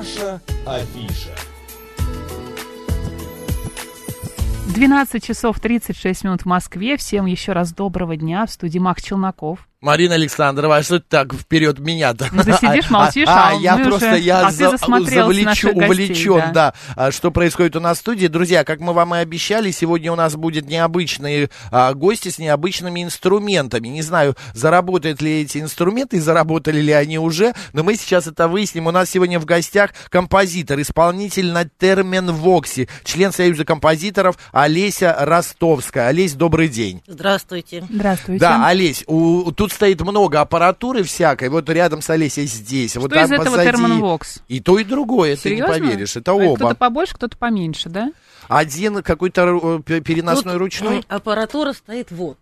[0.00, 1.36] Наша афиша.
[4.74, 6.96] 12 часов 36 минут в Москве.
[6.96, 8.46] Всем еще раз доброго дня.
[8.46, 9.69] В студии Макс Челноков.
[9.80, 12.28] Марина Александровна, а что ты так вперед меня-то?
[12.32, 14.18] Ну, ты сидишь, молчишь, а, а, а я мы просто уже...
[14.18, 16.52] я а за, завлечу, наших гостей, увлечен, да.
[16.52, 16.74] да.
[16.96, 18.26] А, что происходит у нас в студии.
[18.26, 23.02] Друзья, как мы вам и обещали, сегодня у нас будет необычные а, гости с необычными
[23.02, 23.88] инструментами.
[23.88, 28.86] Не знаю, заработают ли эти инструменты, заработали ли они уже, но мы сейчас это выясним.
[28.86, 36.08] У нас сегодня в гостях композитор, исполнитель на термен Вокси, член Союза композиторов Олеся Ростовская.
[36.08, 37.02] Олесь, добрый день.
[37.06, 37.82] Здравствуйте.
[37.88, 38.40] Здравствуйте.
[38.40, 41.48] Да, Олесь, у, тут стоит много аппаратуры всякой.
[41.48, 42.96] Вот рядом с Олесей здесь.
[42.96, 43.70] вот Что там из этого позади.
[43.70, 44.38] Термонвокс?
[44.48, 45.74] И то, и другое, Серьезно?
[45.74, 46.16] ты не поверишь.
[46.16, 46.56] Это А оба.
[46.56, 48.12] Кто-то побольше, кто-то поменьше, да?
[48.48, 50.96] Один какой-то п- переносной Тут, ручной.
[50.98, 52.38] м, Аппаратура стоит вот.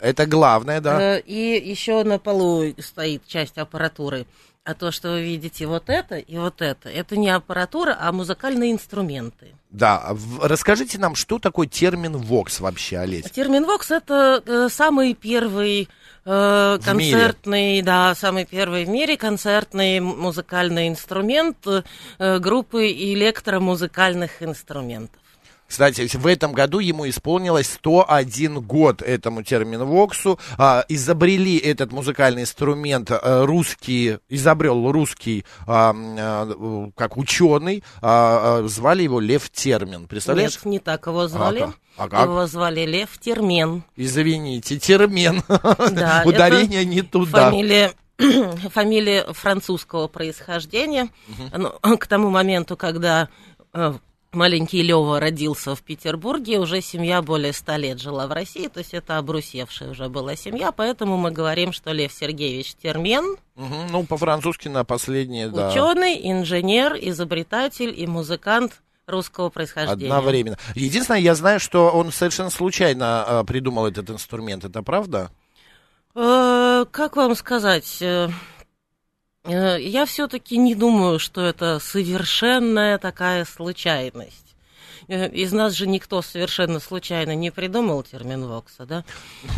[0.00, 1.16] Это главное, да.
[1.18, 4.26] Э, И еще на полу стоит часть аппаратуры.
[4.64, 8.72] А то, что вы видите вот это и вот это, это не аппаратура, а музыкальные
[8.72, 9.48] инструменты.
[9.70, 10.14] Да.
[10.40, 13.24] Расскажите нам, что такое термин Вокс вообще, Олесь?
[13.30, 15.88] Термин Вокс это э, самый первый
[16.24, 25.19] э, концертный, да, самый первый в мире концертный музыкальный инструмент э, группы электромузыкальных инструментов.
[25.70, 30.36] Кстати, в этом году ему исполнилось 101 год этому термину Воксу.
[30.58, 38.68] А, изобрели этот музыкальный инструмент а, русский, изобрел русский а, а, как ученый, а, а,
[38.68, 40.08] звали его Лев Термин.
[40.08, 40.56] Представляешь?
[40.56, 41.60] Нет, не так его звали.
[41.60, 41.78] как?
[41.96, 42.24] А как?
[42.24, 43.84] Его звали Лев Термен.
[43.94, 45.44] Извините, термен.
[45.92, 47.48] Да, Ударение не туда.
[47.48, 47.92] Фамилия,
[48.72, 51.10] фамилия французского происхождения.
[51.56, 53.28] Ну, к тому моменту, когда
[53.72, 53.92] э,
[54.32, 58.94] маленький Лева родился в Петербурге, уже семья более ста лет жила в России, то есть
[58.94, 64.68] это обрусевшая уже была семья, поэтому мы говорим, что Лев Сергеевич Термен, Мгм, Ну, по-французски
[64.68, 65.68] на последнее, да.
[65.70, 70.04] ученый, инженер, изобретатель и музыкант русского происхождения.
[70.12, 70.56] Одновременно.
[70.74, 74.64] Единственное, я знаю, что он совершенно случайно а, придумал этот инструмент.
[74.64, 75.30] Это правда?
[76.14, 78.02] Э, Как вам сказать?
[79.44, 84.49] Э, Я все-таки не думаю, что это совершенная такая случайность.
[85.10, 89.04] Э, Из нас же никто совершенно случайно не придумал термин Вокса, да?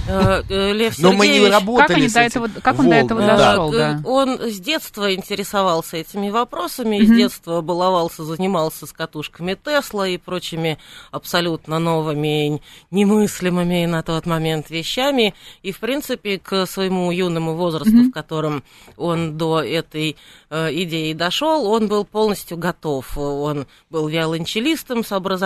[0.08, 2.44] Э, э, Лев Но мы не работали Как, они с до этим.
[2.44, 3.36] этого, как он до этого да.
[3.36, 4.00] дошел, да?
[4.06, 10.78] Он с детства интересовался этими вопросами, с детства баловался, занимался с катушками Тесла и прочими
[11.10, 15.34] абсолютно новыми, немыслимыми на тот момент вещами.
[15.62, 18.64] И, в принципе, к своему юному возрасту, в котором
[18.96, 20.16] он до этой
[20.48, 23.18] э, идеи дошел, он был полностью готов.
[23.18, 25.41] Он был виолончелистом с образованием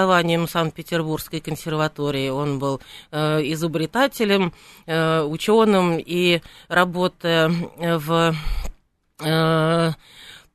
[0.47, 2.81] Санкт-Петербургской консерватории, он был
[3.11, 4.53] э, изобретателем,
[4.87, 8.35] э, ученым и работая в
[9.21, 9.93] э,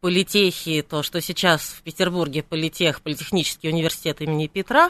[0.02, 4.90] политехе, то, что сейчас в Петербурге политех, политехнический университет имени Петра,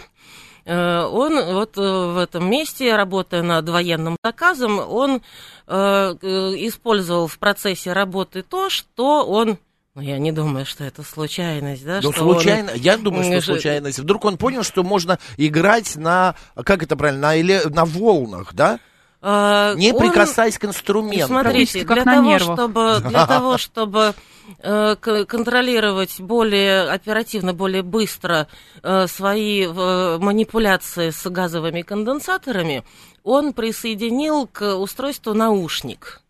[0.65, 5.21] э, он вот э, в этом месте, работая над военным заказом, он
[5.67, 6.27] э, э,
[6.67, 9.57] использовал в процессе работы то, что он
[9.95, 11.99] я не думаю, что это случайность, да?
[12.01, 13.99] Ну, что он- случайно, я думаю, что случайность.
[13.99, 18.79] Вдруг он понял, что можно играть на, как это правильно, на, эле- на волнах, да?
[19.23, 21.27] А, Не он- прикасаясь к инструменту.
[21.27, 22.57] Смотрите, как для на того, нервах.
[22.57, 24.13] чтобы, для того, чтобы
[24.59, 28.47] э, контролировать более оперативно, более быстро
[28.81, 32.83] э, свои манипуляции с газовыми конденсаторами,
[33.23, 36.21] он присоединил к устройству наушник.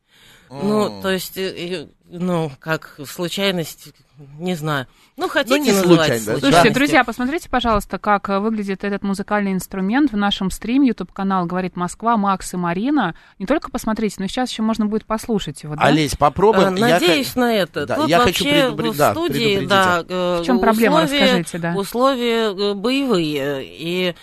[0.49, 3.94] Ну, то есть, э, ну, как случайность,
[4.38, 4.85] не знаю.
[5.17, 6.39] Ну, хотите не называть случайно, да.
[6.39, 11.75] Слушайте, друзья, посмотрите, пожалуйста, как э, выглядит этот музыкальный инструмент в нашем стриме, YouTube-канал «Говорит
[11.75, 13.16] Москва», Макс и Марина.
[13.39, 15.83] Не только посмотрите, но сейчас еще можно будет послушать его, да?
[15.83, 16.75] Олесь, попробуем.
[16.75, 17.85] Я Надеюсь х- на это.
[17.85, 19.69] Да, Тут я хочу вообще предупред- в да, студии, предупредить.
[19.69, 21.73] да, э, В чем проблема, условия- расскажите, да.
[21.75, 23.63] Условия э, боевые.
[23.66, 24.16] И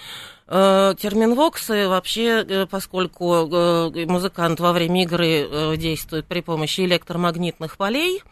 [0.49, 7.77] э, термин воксы вообще, э, поскольку э, музыкант во время игры действует при помощи электромагнитных
[7.77, 8.23] полей,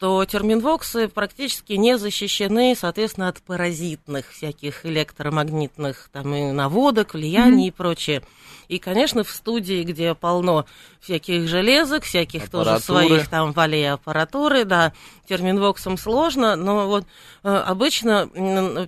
[0.00, 7.70] то терминвоксы практически не защищены, соответственно, от паразитных всяких электромагнитных там, и наводок, влияний и
[7.70, 8.22] прочее.
[8.68, 10.64] И, конечно, в студии, где полно
[11.00, 13.06] всяких железок, всяких тоже Аппаратуры.
[13.06, 14.92] своих там валей аппаратуры, да,
[15.28, 17.04] терминвоксом сложно, но вот
[17.42, 18.28] э, обычно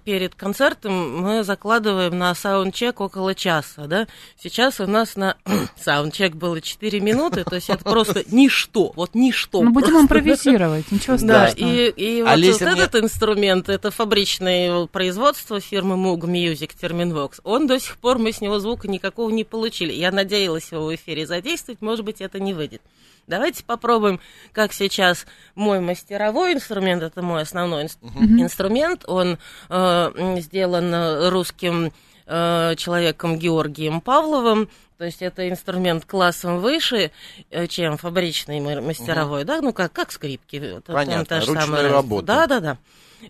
[0.05, 4.07] перед концертом мы закладываем на саундчек около часа, да.
[4.41, 5.37] Сейчас у нас на
[5.77, 9.63] саундчек было 4 минуты, то есть это просто ничто, вот ничто.
[9.63, 11.73] Ну, будем импровизировать, ничего Ничего Да, страшного.
[11.73, 17.41] и, и вот, Олеся вот мне- этот инструмент, это фабричное производство фирмы Moog Music Terminvox.
[17.45, 19.93] Он до сих пор, мы с него звука никакого не получили.
[19.93, 22.83] Я надеялась его в эфире задействовать, может быть, это не выйдет.
[23.27, 24.21] Давайте попробуем,
[24.53, 27.99] как сейчас мой мастеровой инструмент, это мой основной инс-
[28.41, 29.39] инструмент, он
[29.69, 31.93] э, сделан русским
[32.27, 37.11] э, человеком Георгием Павловым, то есть это инструмент классом выше,
[37.51, 40.57] э, чем фабричный ма- мастеровой, да, ну как, как скрипки.
[40.57, 42.27] это там Понятно, та же ручной самая работы.
[42.27, 42.79] Да, да, да.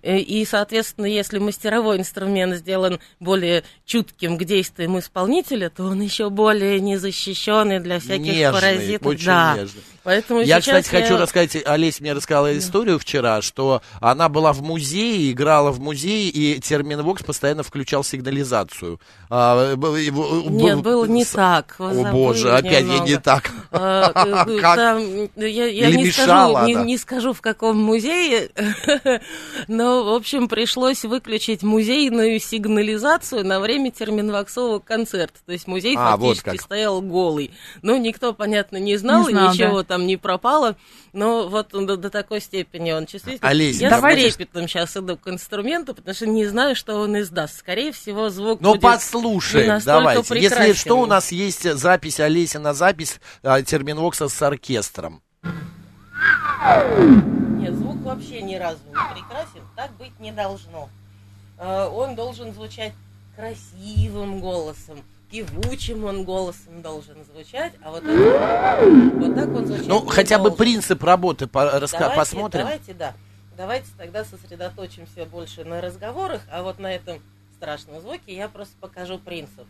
[0.00, 6.30] Э, И, соответственно, если мастеровой инструмент сделан более чутким к действиям исполнителя, то он еще
[6.30, 9.06] более незащищенный для всяких Нежный, паразитов.
[9.06, 9.56] очень да.
[9.58, 9.82] нежный.
[10.04, 14.60] Поэтому Я, сейчас кстати, хочу рассказать, Олеся мне рассказала историю вчера, что она была в
[14.62, 19.00] музее, играла в музее, и Терминвокс постоянно включал сигнализацию.
[19.30, 21.76] А, Нет, было не с- так.
[21.78, 23.08] О забыли боже, опять я немного.
[23.08, 23.50] не так.
[23.70, 24.12] А,
[24.46, 24.76] э, Как?
[24.76, 24.98] там,
[25.36, 28.50] я я Или не, скажу, не, скажу, в каком музее,
[29.68, 35.38] но, в общем, пришлось выключить музейную сигнализацию на время терминвоксового концерта.
[35.46, 37.52] То есть музей А, фактически стоял голый.
[37.82, 39.91] Ну, никто, понятно, не знал, Не знал, и ничего да.
[39.92, 40.76] Там не пропало.
[41.12, 43.50] Но вот он до, до такой степени он чувствительный.
[43.50, 47.20] Олеся, я давайте- с трепетом сейчас иду к инструменту, потому что не знаю, что он
[47.20, 47.58] издаст.
[47.58, 50.20] Скорее всего, звук Ну, будет послушаем, давайте.
[50.34, 50.74] Если прекрасен.
[50.74, 55.22] что, у нас есть запись Олеся на запись а, Терминвокса с оркестром.
[57.58, 60.88] Нет, звук вообще ни разу не прекрасен, так быть не должно.
[61.58, 62.92] Э, Он должен звучать
[63.36, 69.86] красивым голосом, певучим он голосом должен звучать, а вот, это- вот так он звучит.
[69.88, 70.58] Ну, хотя бы должен.
[70.58, 72.60] принцип работы по- Давайте, посмотрим.
[72.64, 73.14] Давайте, да.
[73.56, 77.18] Давайте тогда сосредоточимся больше на разговорах, а вот на этом
[77.56, 79.66] страшном звуке я просто покажу принцип.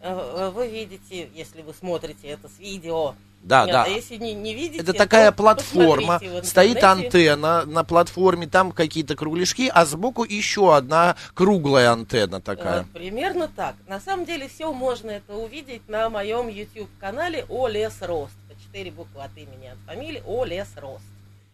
[0.00, 3.14] Э, Вы видите, если вы смотрите это с видео.
[3.44, 3.84] Да, Нет, да.
[3.84, 9.16] А если не, не видите, Это такая то платформа, стоит антенна на платформе, там какие-то
[9.16, 12.82] кругляшки, а сбоку еще одна круглая антенна такая.
[12.82, 13.76] Э, Примерно так.
[13.86, 18.32] На самом деле все можно это увидеть на моем YouTube канале О Лес Рост.
[18.48, 21.04] По четыре буквы от имени, от фамилии О Лес Рост.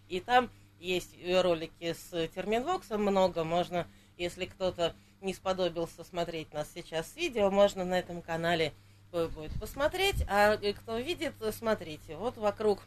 [0.09, 0.49] И там
[0.79, 3.43] есть э, ролики с терминвоксом много.
[3.43, 8.73] Можно, если кто-то не сподобился смотреть нас сейчас с видео, можно на этом канале
[9.13, 10.25] э, будет посмотреть.
[10.29, 12.17] А э, кто видит, смотрите.
[12.17, 12.81] Вот вокруг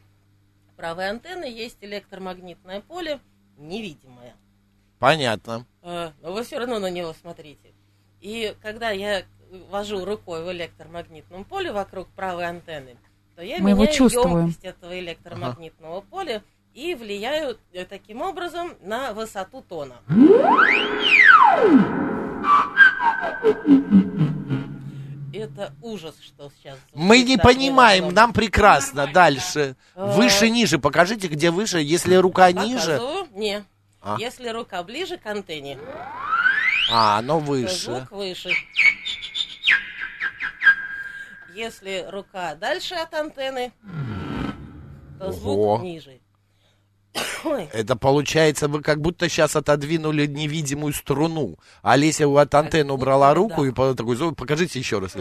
[0.75, 3.19] правой антенны есть электромагнитное поле,
[3.57, 4.33] невидимое.
[4.99, 5.65] Понятно.
[5.81, 7.73] Э, но вы все равно на него смотрите.
[8.21, 9.23] И когда я
[9.69, 12.95] вожу рукой в электромагнитном поле вокруг правой антенны,
[13.35, 14.37] то я Мы его меняю чувствуем.
[14.39, 16.43] емкость этого электромагнитного поля
[16.73, 20.01] и влияю э, таким образом на высоту тона.
[25.44, 26.78] Это ужас, что сейчас.
[26.94, 29.07] Мы не понимаем, нам прекрасно.
[29.12, 29.75] Дальше.
[29.95, 30.06] А.
[30.13, 30.80] Выше, ниже.
[30.80, 31.80] Покажите, где выше.
[31.80, 32.56] Если рука быть.
[32.63, 33.01] ниже.
[33.34, 33.66] Не.
[34.01, 34.16] А.
[34.19, 35.78] Если рука ближе к антенне,
[36.92, 37.75] А, оно то выше.
[37.92, 38.50] звук выше.
[41.54, 43.72] Если рука дальше от антенны,
[45.19, 45.34] то Ого.
[45.34, 46.19] звук ниже.
[47.44, 51.57] Ой, Это получается, вы как будто сейчас отодвинули невидимую струну.
[51.81, 53.68] Олеся от антенны будто, убрала руку да.
[53.68, 54.38] и по- такой звук.
[54.38, 55.12] Покажите еще раз.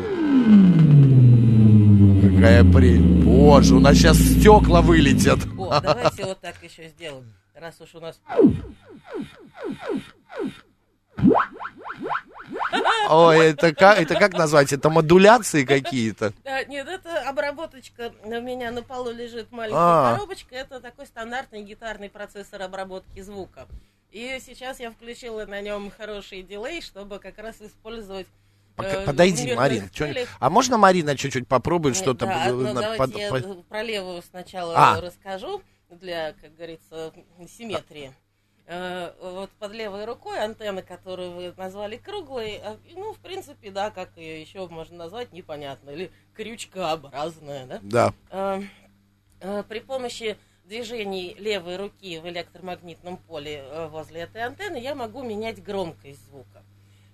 [2.23, 2.99] Какая при...
[2.99, 5.41] Боже, у нас сейчас стекла вылетят.
[5.59, 7.33] О, давайте вот так еще сделаем.
[7.55, 8.21] Раз уж у нас...
[13.09, 14.73] Ой, это как, это как назвать?
[14.73, 16.33] Это модуляции какие-то?
[16.45, 18.13] Да, нет, это обработочка.
[18.25, 20.15] У меня на полу лежит маленькая А.
[20.15, 20.55] коробочка.
[20.55, 23.67] Это такой стандартный гитарный процессор обработки звука.
[24.11, 28.27] И сейчас я включила на нем хороший дилей, чтобы как раз использовать...
[28.79, 29.91] Э, подойди, в мирных Марин.
[29.91, 30.17] чё-нибудь.
[30.17, 30.29] целях.
[30.41, 32.27] А можно Марина чуть-чуть попробует Нет, что-то?
[32.27, 35.01] да, э, ну, давайте под- я про левую сначала А.
[35.01, 37.13] расскажу для, как говорится,
[37.49, 38.13] симметрии.
[38.67, 43.91] Э, Вот под левой рукой антенна, которую вы назвали круглой, а, ну, в принципе, да,
[43.91, 47.81] как ее еще можно назвать, непонятно, или крючкообразная, да?
[47.83, 48.15] Да.
[48.31, 48.63] Э,
[49.41, 55.63] э, При помощи движений левой руки в электромагнитном поле возле этой антенны я могу менять
[55.63, 56.63] громкость звука.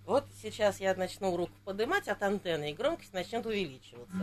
[0.04, 4.16] Вот сейчас я начну руку поднимать от антенны, и громкость начнет увеличиваться.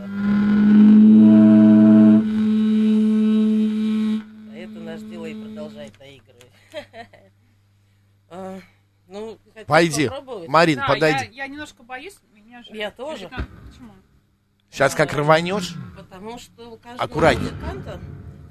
[4.54, 6.35] Это наш дилей продолжает доигрывать.
[8.28, 8.58] А,
[9.06, 10.10] Ну, Пойди.
[10.48, 11.26] Марин, Да, подойди.
[11.32, 12.74] Я, я немножко боюсь, меня же...
[12.74, 13.28] Я тоже.
[13.28, 13.92] Как- Почему?
[14.70, 17.50] Сейчас как рванешь, Потому что у каждого Аккуратнее.
[17.52, 18.00] музыканта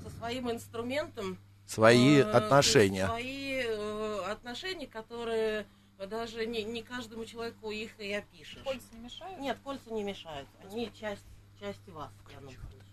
[0.04, 3.06] со своим инструментом свои э, отношения.
[3.06, 5.66] Свои э, отношения, которые
[6.10, 8.62] даже не, не каждому человеку их и опишешь.
[8.64, 9.40] Кольца не мешают?
[9.40, 10.48] Нет, кольца не мешают.
[10.72, 11.26] Они часть,
[11.60, 12.86] часть вас в данном случае.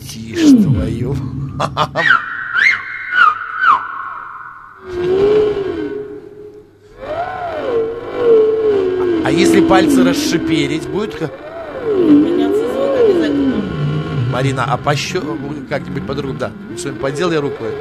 [0.00, 1.16] Ой, Тишь твою.
[9.24, 11.14] А если пальцы расшиперить, будет...
[11.16, 11.30] ка-
[11.84, 13.62] Меняться звук обязательно.
[14.32, 16.52] Марина, а по щё- как-нибудь по-другому, да.
[16.76, 17.72] Что-нибудь поделай рукой.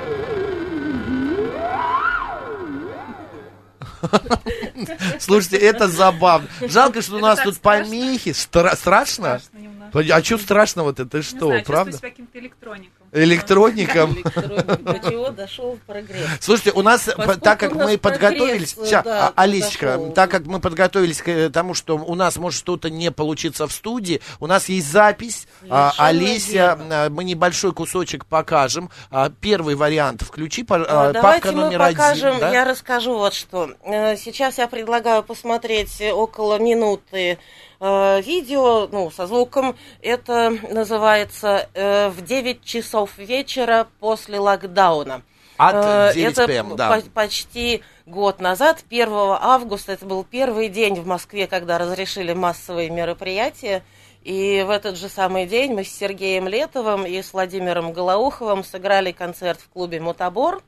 [5.20, 6.48] Слушайте, это забавно.
[6.62, 7.86] Жалко, что у нас тут страшно.
[7.86, 8.30] помехи.
[8.30, 9.40] Стра- страшно?
[9.40, 9.67] Страшно.
[9.94, 11.06] А что страшного-то?
[11.06, 11.98] Ты Не что, знаю, чувствую правда?
[11.98, 13.08] себя каким-то электроником.
[13.12, 14.14] Электроником.
[14.14, 14.82] Электроник.
[14.84, 16.28] До чего дошел прогресс?
[16.42, 20.60] Слушайте, у нас, Поскольку так как мы подготовились, Ща, да, а, Алисечка, так как мы
[20.60, 24.70] подготовились к э, тому, что у нас может что-то не получиться в студии, у нас
[24.70, 25.48] есть запись.
[25.70, 27.06] А, верно.
[27.06, 28.90] а, мы небольшой кусочек покажем.
[29.10, 32.40] А, Первый вариант включи, папка мы номер покажем, один.
[32.42, 32.52] да?
[32.52, 33.72] я расскажу вот что.
[33.84, 37.38] Э, Сейчас я предлагаю посмотреть около минуты
[37.77, 39.76] э, видео, ну, со звуком.
[40.02, 45.22] Это называется э, «В 9 часов вечера после локдауна».
[45.58, 46.90] От Э, 9 это PM, да.
[47.02, 52.90] по- почти год назад, 1 августа, это был первый день в Москве, когда разрешили массовые
[52.90, 53.84] мероприятия.
[54.28, 59.14] И в этот же самый день мы с Сергеем Летовым и с Владимиром Голоуховым сыграли
[59.14, 60.62] концерт в клубе «Мутабор».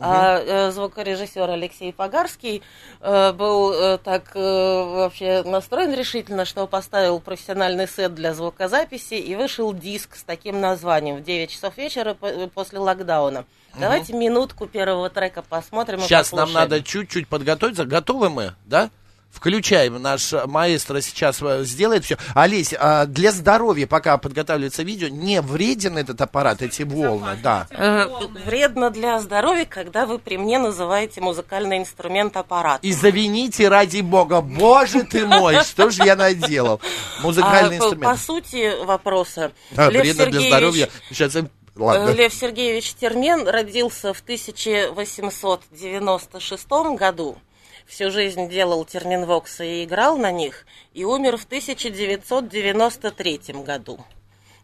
[0.00, 2.64] А э, звукорежиссер Алексей Погарский
[3.00, 9.72] э, был э, так вообще настроен решительно, что поставил профессиональный сет для звукозаписи и вышел
[9.72, 13.44] диск с таким названием в 9 часов вечера по- после локдауна.
[13.78, 16.00] Давайте минутку первого трека посмотрим.
[16.00, 17.84] Сейчас нам надо чуть-чуть подготовиться.
[17.84, 18.90] Готовы мы, да?
[19.34, 20.00] Включаем.
[20.00, 22.16] Наш маэстро сейчас э, сделает все.
[22.34, 27.66] Олесь, а для здоровья, пока подготавливается видео, не вреден этот аппарат, эти волны, да.
[27.70, 28.06] Э,
[28.46, 32.78] вредно для здоровья, когда вы при мне называете музыкальный инструмент аппарат.
[32.82, 34.40] И завините ради бога.
[34.40, 36.80] Боже ты мой, что же я наделал?
[37.20, 38.20] Музыкальный А, по, по инструмент.
[38.20, 40.88] сути вопроса, А, вредно для здоровья.
[41.10, 41.34] Сейчас,
[41.74, 42.12] ладно.
[42.12, 47.36] Лев Сергеевич Термен родился в 1896 году.
[47.86, 54.04] Всю жизнь делал терминвоксы и играл на них, и умер в 1993 году.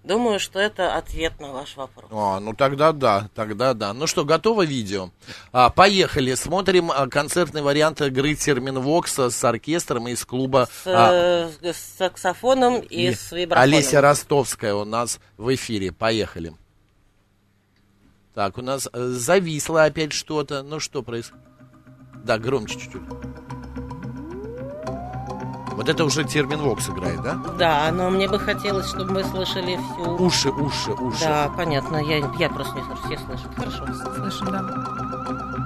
[0.03, 2.07] Думаю, что это ответ на ваш вопрос.
[2.11, 3.93] А, ну тогда да, тогда да.
[3.93, 5.11] Ну что, готово видео?
[5.53, 11.73] А, поехали, смотрим а, концертный вариант игры Терминвокса с оркестром из клуба С, а, э,
[11.75, 13.63] с саксофоном и, и с вибрафоном.
[13.63, 15.93] Олеся Ростовская у нас в эфире.
[15.93, 16.55] Поехали.
[18.35, 20.63] Так, у нас э, зависло опять что-то.
[20.63, 21.50] Ну что происходит?
[22.15, 23.03] Да, громче чуть-чуть.
[25.81, 27.41] Вот это уже Терминвокс играет, да?
[27.59, 30.11] Да, но мне бы хотелось, чтобы мы слышали всю...
[30.23, 31.21] Уши, уши, уши.
[31.25, 33.55] Да, понятно, я, я просто не слышу, все слышат.
[33.57, 33.87] Хорошо.
[34.15, 35.60] Слышим, да.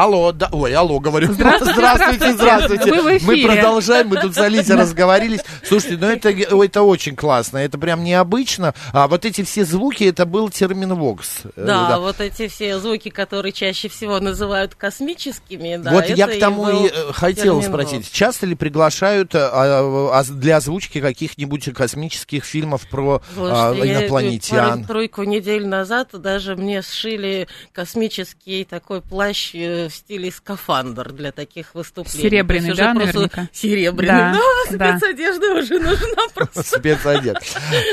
[0.00, 1.30] Алло, да, ой, алло, говорю.
[1.34, 2.32] Здравствуйте, здравствуйте.
[2.32, 3.02] здравствуйте.
[3.02, 3.48] Мы эфире.
[3.48, 5.40] продолжаем, мы тут с Алисой разговорились.
[5.70, 8.74] Слушайте, ну это, это очень классно, это прям необычно.
[8.92, 11.42] А вот эти все звуки, это был терминвокс.
[11.56, 16.26] Э, Да, вот эти все звуки, которые чаще всего называют космическими, да, вот это я
[16.26, 17.66] к тому был и э, хотел терминвокс.
[17.68, 23.88] спросить, часто ли приглашают э, а, а, для озвучки каких-нибудь космических фильмов про а, Слушайте,
[23.88, 24.72] я инопланетян?
[24.82, 31.74] пару- тройку недель назад даже мне сшили космический такой плащ в стиле скафандр для таких
[31.74, 32.22] выступлений.
[32.28, 33.48] Серебряный, да, наверняка?
[33.52, 34.98] Серебряный, Да, да, да.
[34.98, 36.62] спецодежда уже нужна просто.
[36.62, 37.36] Спецодет.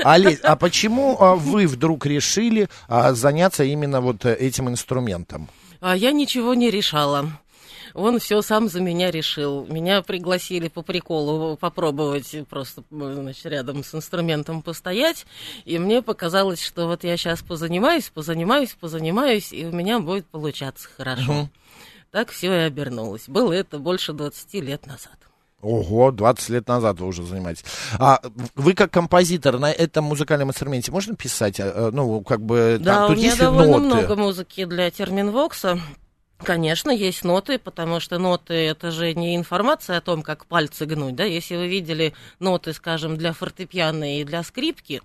[0.04, 5.50] Олесь, а почему а, вы вдруг решили а, заняться именно вот э, этим инструментом?
[5.80, 7.30] А я ничего не решала.
[7.94, 9.66] Он все сам за меня решил.
[9.66, 15.26] Меня пригласили по приколу попробовать просто значит, рядом с инструментом постоять.
[15.66, 20.88] И мне показалось, что вот я сейчас позанимаюсь, позанимаюсь, позанимаюсь, и у меня будет получаться
[20.96, 21.34] хорошо.
[21.34, 21.50] Мгм.
[22.12, 23.28] Так все и обернулось.
[23.28, 25.18] Было это больше 20 лет назад.
[25.62, 27.66] Ого, 20 лет назад вы уже занимаетесь.
[27.98, 28.22] А
[28.56, 31.60] вы как композитор на этом музыкальном инструменте можно писать?
[31.60, 33.86] э, Ну, как бы, Да, там, у меня довольно ноты?
[33.96, 35.80] много музыки для терминвокса.
[36.44, 41.16] Конечно, есть ноты, потому что ноты это же не информация о том, как пальцы гнуть,
[41.16, 41.24] да.
[41.24, 45.02] Если вы видели ноты, скажем, для фортепиано и для скрипки,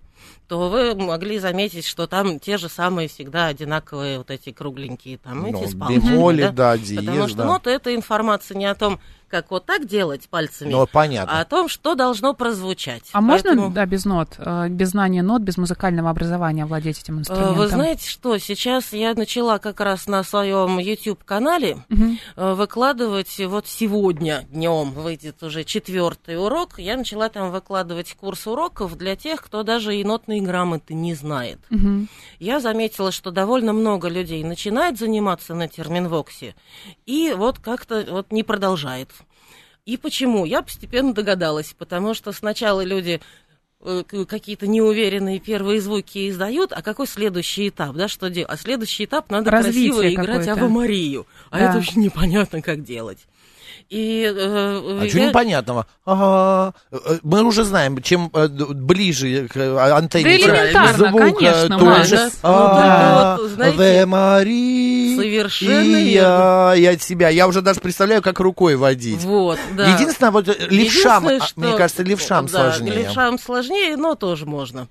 [0.49, 5.43] то вы могли заметить, что там те же самые всегда одинаковые вот эти кругленькие там
[5.43, 6.51] Ну, эти бемоли, да?
[6.53, 7.45] да, диез, Потому что да.
[7.45, 9.01] нота это информация не о том,
[9.33, 11.39] как вот так делать пальцами, Ну, понятно.
[11.39, 13.09] а о том, что должно прозвучать.
[13.13, 17.17] А можно, Поэтому, да, без нот, э, без знания нот, без музыкального образования владеть этим
[17.17, 17.55] э, инструментом?
[17.55, 21.79] Вы знаете что, сейчас я начала как раз на своем YouTube-канале
[22.37, 28.99] э, выкладывать, вот сегодня днем выйдет уже четвертый урок, я начала там выкладывать курс уроков
[28.99, 31.59] для тех, кто даже и нотные грамоты не знает.
[31.71, 32.09] Мгм.
[32.39, 36.55] Я заметила, что довольно много людей начинает заниматься на терминвоксе
[37.07, 39.09] и вот как-то вот не продолжает.
[39.87, 40.45] И почему?
[40.45, 43.21] Я постепенно догадалась, потому что сначала люди
[43.81, 48.51] э, какие-то неуверенные первые звуки издают, а какой следующий этап, да, что делать?
[48.53, 50.49] А следующий этап надо Развитие красиво играть.
[50.49, 51.65] Аву Марию, а Да.
[51.65, 53.27] это вообще непонятно, как делать.
[53.91, 55.87] И, э, А я- что непонятного?
[56.05, 56.75] Ага.
[56.91, 61.79] Э, Мы уже знаем, чем э, ближе к э, антенне Да элементарно, звук, э, конечно,
[61.79, 62.17] то же.
[62.17, 67.29] Ну, А, только вот, знаете, Ве Мари, совершенно и я, от себя.
[67.29, 69.23] Я уже даже представляю, как рукой водить.
[69.23, 69.95] Вот, да.
[69.95, 72.95] Единственное, вот э, левшам, Единственное, а, что- мне кажется, левшам да, сложнее.
[72.95, 74.89] Левшам сложнее, но тоже можно.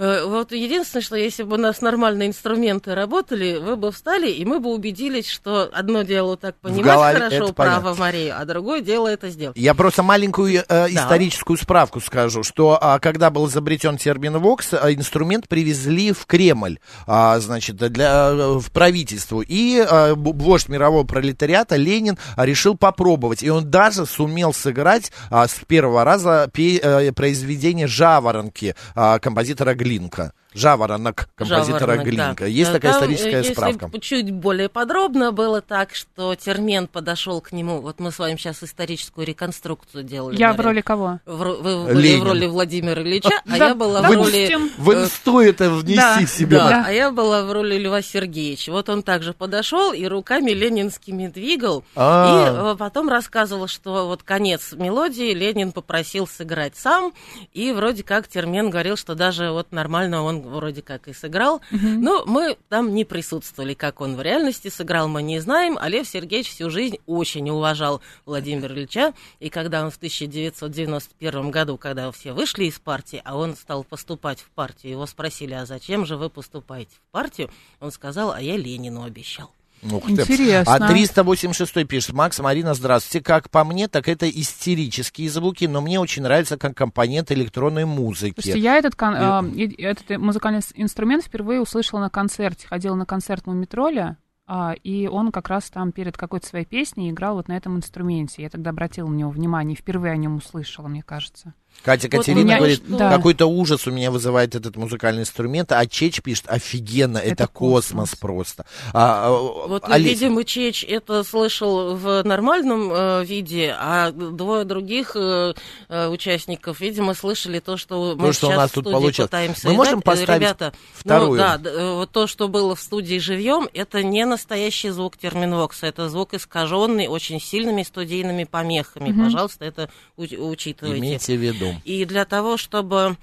[0.00, 4.44] Э, Вот единственное, что если бы у нас нормальные инструменты работали, вы бы встали, и
[4.46, 8.38] мы бы убедились, что одно дело так понимать голове хорошо право понятно.
[8.38, 9.56] А другое дело это сделать.
[9.58, 14.90] Я просто маленькую э, историческую справку скажу, что а, когда был изобретен термин ВОКС, а,
[14.90, 19.42] инструмент привезли в Кремль, а, значит, для, э, в правительству.
[19.46, 23.42] И а, вождь мирового пролетариата Ленин а, решил попробовать.
[23.42, 29.74] И он даже сумел сыграть а, с первого раза пе- э, произведение «Жаворонки» а, композитора
[29.90, 30.32] Глинка.
[30.54, 32.34] «Жаворонок» композитора Жаворонок, Глинка.
[32.40, 32.46] да.
[32.46, 34.00] Есть Э, такая там, э, историческая если справка.
[34.00, 37.80] чуть более подробно было так, что Термен подошел к нему.
[37.80, 40.36] Вот мы с вами сейчас историческую реконструкцию делали.
[40.36, 40.64] Я в Марина.
[40.64, 41.18] роли кого?
[41.26, 42.20] В Вы были Ленин.
[42.20, 44.56] в роли Владимира Ильича, а Да, я была в роли...
[44.78, 46.56] В э, инсту это внести да, себе.
[46.58, 46.68] Да.
[46.68, 46.84] Да.
[46.86, 48.72] а я была в роли Льва Сергеевича.
[48.72, 51.84] Вот он также подошел и руками ленинскими двигал.
[51.96, 52.72] А.
[52.74, 57.12] И потом рассказывал, что вот конец мелодии Ленин попросил сыграть сам.
[57.52, 61.60] И вроде как Термен говорил, что даже вот нормально он вроде как и сыграл.
[61.70, 65.76] Но мы там не присутствовали, как он в реальности сыграл, мы не знаем.
[65.80, 69.14] А Лев Сергеевич всю жизнь очень уважал Владимира Ильича.
[69.38, 74.40] И когда он в 1991 году, когда все вышли из партии, а он стал поступать
[74.40, 77.50] в партию, его спросили, а зачем же вы поступаете в партию?
[77.80, 79.52] Он сказал, а я Ленину обещал.
[79.82, 80.12] Ух ты.
[80.12, 80.74] Интересно.
[80.74, 83.24] А 386 пишет, Макс, Марина, здравствуйте.
[83.24, 88.34] Как по мне, так это истерические звуки, но мне очень нравится как компонент электронной музыки.
[88.40, 89.14] Слушайте, я этот, кон-
[89.54, 92.66] и- этот музыкальный инструмент впервые услышала на концерте.
[92.68, 97.36] Ходила на концерт Мумитроля, а, и он как раз там перед какой-то своей песней играл
[97.36, 98.42] вот на этом инструменте.
[98.42, 101.54] Я тогда обратила на него внимание, впервые о нем услышала, мне кажется.
[101.82, 103.10] Катя Вот Катерина меня- говорит, да.
[103.10, 108.10] какой-то ужас у меня вызывает этот музыкальный инструмент, а Чеч пишет, офигенно, это, Это космос.
[108.10, 108.18] космос.
[108.18, 108.66] просто.
[108.92, 115.12] А, а, Вот, Олесь, видимо, Чеч это слышал в нормальном э, виде, а двое других
[115.14, 115.54] э,
[115.88, 119.30] э, участников, видимо, слышали то, что мы То, что у сейчас нас в тут получилось.
[119.30, 121.30] пытаемся Мы можем поставить Ребята, вторую?
[121.30, 125.86] Ну, да, э, вот то, что было в студии живьем, это не настоящий звук терминвокса,
[125.86, 129.18] это звук искаженный очень сильными студийными помехами.
[129.18, 130.98] Пожалуйста, это у- учитывайте.
[130.98, 131.59] имейте в виду.
[131.84, 133.16] И для того, чтобы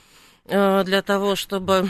[0.46, 1.90] э, для того, чтобы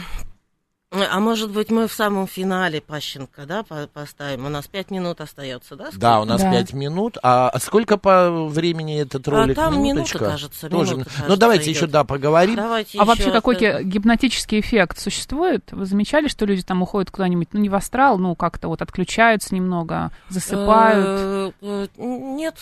[0.90, 4.46] э, а может быть, мы в самом финале Пащенко, да, по- поставим?
[4.46, 5.84] У нас пять минут остается, да?
[5.86, 6.00] сколько?
[6.00, 6.50] Да, у нас Да.
[6.50, 7.18] пять минут.
[7.22, 9.54] А сколько по времени этот А ролик?
[9.56, 10.18] там Минуточка?
[10.18, 10.94] минута, кажется, Тоже.
[10.94, 11.76] минута, ну, кажется, давайте идет.
[11.76, 12.56] еще, да, поговорим.
[12.56, 15.70] Давайте А еще вообще какой оста- гипнотический эффект существует?
[15.72, 19.54] Вы замечали, что люди там уходят куда-нибудь, ну, не в астрал, ну, как-то вот отключаются
[19.54, 21.54] немного, засыпают?
[21.60, 22.56] Э, Нет.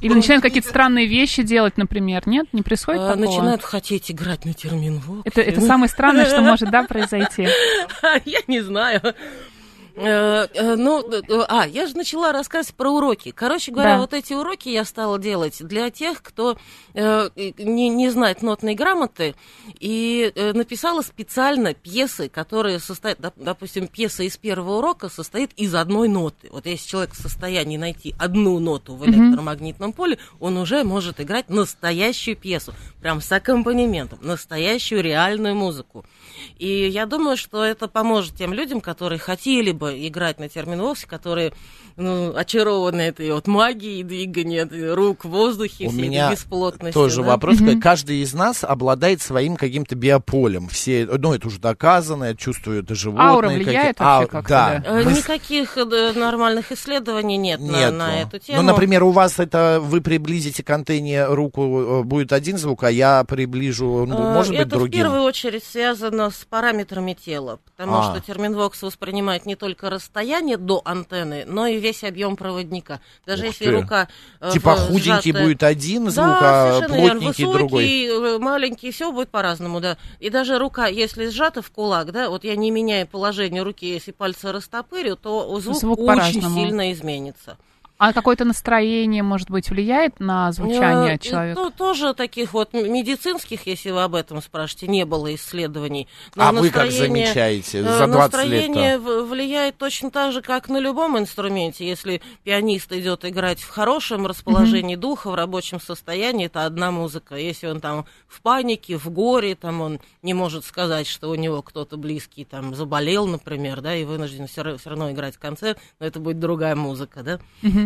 [0.00, 2.22] Или начинают какие-то странные вещи делать, например?
[2.26, 2.46] Нет?
[2.52, 3.24] Не происходит Э, такого?
[3.26, 5.22] Начинают хотеть играть на терминвоксе.
[5.24, 7.48] Это, это самое странное, что может, да, произойти?
[8.24, 9.00] Я не знаю.
[10.00, 13.32] Э, э, Ну, э, а, я же начала рассказывать про уроки.
[13.32, 14.00] Короче говоря, Да.
[14.00, 16.56] вот эти уроки я стала делать для тех, кто
[16.94, 19.34] э, не, не знает нотной грамоты,
[19.78, 25.74] и э, написала специально пьесы, которые состоят, доп- допустим, пьеса из первого урока состоит из
[25.74, 26.48] одной ноты.
[26.50, 31.50] Вот если человек в состоянии найти одну ноту в электромагнитном поле, он уже может играть
[31.50, 36.04] настоящую пьесу, прям с аккомпанементом, настоящую реальную музыку.
[36.58, 41.52] И я думаю, что это поможет тем людям, которые хотели бы играть на терминвоксе, которые
[42.00, 46.94] ну, очарованы этой вот магией двигания рук в воздухе, У меня бесплотности.
[46.94, 47.28] тоже да?
[47.28, 47.58] вопрос.
[47.82, 50.68] Каждый из нас обладает своим каким-то биополем.
[50.68, 53.28] Все, ну, это уже доказано, я чувствую, это животные.
[53.28, 54.78] Аура какие- влияет Ау- вообще как-то, да.
[54.84, 55.00] да?
[55.00, 57.92] Э, Мы Никаких э, нормальных исследований нет, на, Нету.
[57.96, 58.62] на эту тему.
[58.62, 62.90] Ну, например, у вас это вы приблизите к антенне руку, э, будет один звук, а
[62.90, 65.00] я приближу, ну, может быть, Это в другим.
[65.02, 68.02] первую очередь связано с параметрами тела, потому А.
[68.14, 73.00] что терминвокс воспринимает не только расстояние до антенны, но и весь объем проводника.
[73.26, 73.70] Даже Ух если ты.
[73.72, 74.08] рука
[74.40, 78.04] э, Типа в- худенький сжатая- будет один звук, да, а плотненький Высокий, другой.
[78.04, 79.96] э, маленький, все будет по-разному, да.
[80.18, 84.12] И даже рука, если сжата в кулак, да, вот я не меняю положение руки, если
[84.12, 87.56] пальцы растопырю, то звук, Звук очень сильно изменится.
[88.00, 91.60] А какое-то настроение, может быть, влияет на звучание Э, человека?
[91.60, 96.08] Ну, тоже таких вот медицинских, если вы об этом спрашиваете, не было исследований.
[96.34, 99.28] Но А вы как замечаете э, за 20 Настроение лет?
[99.28, 101.86] влияет точно так же, как на любом инструменте.
[101.86, 107.34] Если пианист идет играть в хорошем расположении духа, в рабочем состоянии, это одна музыка.
[107.36, 111.60] Если он там в панике, в горе, там он не может сказать, что у него
[111.60, 116.40] кто-то близкий там заболел, например, да, и вынужден все, равно играть концерт, но это будет
[116.40, 117.40] другая музыка, да.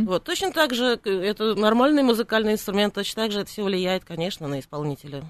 [0.07, 4.05] Вот, точно так же, к- это нормальный музыкальный инструмент, точно так же это все влияет,
[4.05, 5.23] конечно, на исполнителя.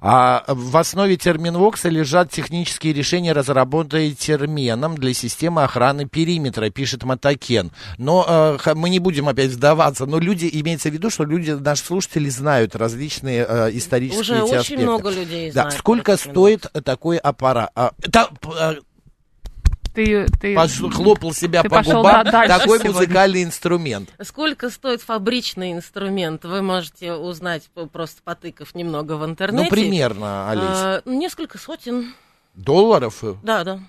[0.00, 7.70] А в основе терминвокса лежат технические решения, разработанные терменом для системы охраны периметра, пишет Матакен.
[7.98, 11.84] Но э, мы не будем опять вдаваться, но люди, имеется в виду, что люди, наши
[11.84, 14.84] слушатели знают различные э, исторические Уже очень аспекты.
[14.84, 15.74] много людей Да, знают.
[15.78, 16.30] сколько про терминвокс.
[16.70, 17.70] стоит такой аппарат?
[17.74, 18.76] А, да, п- а,
[19.94, 20.54] Ты, ты...
[20.54, 22.90] пош- хлопал себя ты по пошел, губам такой сегодня.
[22.90, 24.10] музыкальный инструмент.
[24.22, 29.64] Сколько стоит фабричный инструмент, вы можете узнать, просто потыкав немного в интернете.
[29.64, 30.62] Ну, примерно, Олесь.
[30.64, 32.12] А, несколько сотен,
[32.54, 33.22] Долларов?
[33.42, 33.80] да, да.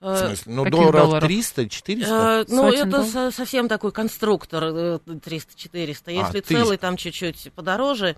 [0.00, 0.52] В Э, смысле?
[0.54, 1.24] Ну, каких долларов долларов?
[1.28, 2.10] 300, 400?
[2.12, 3.10] э, ну, Сотен это долларов?
[3.12, 6.10] со- совсем такой конструктор э, 300-400.
[6.12, 8.16] Если А, ты- целый, там чуть-чуть подороже.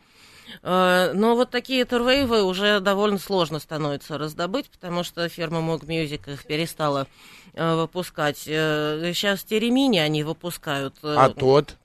[0.62, 6.32] Э, Но вот такие тервейвы уже довольно сложно становится раздобыть, потому что фирма Moog Music
[6.32, 7.06] их перестала
[7.54, 8.44] э, выпускать.
[8.46, 10.96] Э, Сейчас Теремини они выпускают.
[11.02, 11.76] А тот?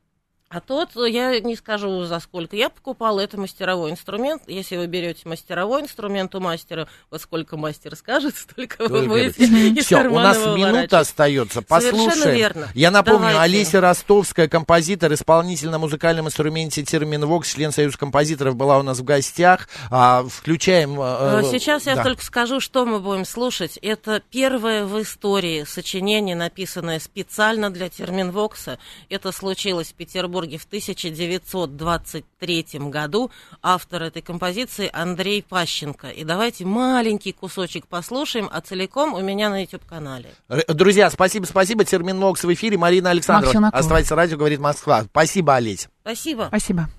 [0.49, 2.55] А тот, э, я не скажу за сколько.
[2.55, 4.41] Я покупала, это мастеровой инструмент.
[4.47, 9.85] Если вы берете мастеровой инструмент у мастера, вот сколько мастер скажет, столько вы будете из
[9.85, 11.61] Все, у нас минута остается.
[11.61, 12.35] Совершенно Послушаем.
[12.35, 12.67] верно.
[12.73, 13.41] Я напомню, Давайте.
[13.41, 19.03] Олеся Ростовская, композитор, исполнитель на музыкальном инструменте Терминвокс, член Союза композиторов, была у нас в
[19.03, 19.69] гостях.
[19.91, 20.99] А, включаем...
[20.99, 22.03] э, Э, Сейчас я да.
[22.03, 23.77] только скажу, что мы будем слушать.
[23.83, 28.79] Это первое в истории сочинение, написанное специально для Терминвокса.
[29.09, 33.31] Это случилось в Петербурге в 1923 году.
[33.61, 36.09] Автор этой композиции Андрей Пащенко.
[36.09, 40.29] И давайте маленький кусочек послушаем, а целиком у меня на YouTube-канале.
[40.67, 41.85] Друзья, спасибо, спасибо.
[41.85, 42.77] Терминвокс в эфире.
[42.77, 43.69] Марина Накова.
[43.69, 45.03] Оставайтесь радио, говорит Москва.
[45.03, 45.87] Спасибо, Олесь.
[46.01, 46.47] Спасибо.
[46.49, 46.89] Спасибо.